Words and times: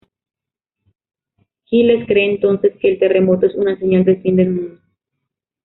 Giles 1.65 2.07
cree 2.07 2.31
entonces 2.33 2.73
que 2.81 2.89
el 2.91 2.97
terremoto 2.97 3.45
es 3.45 3.53
una 3.53 3.77
señal 3.77 4.03
del 4.03 4.19
fin 4.23 4.35
del 4.35 4.49
mundo. 4.49 4.81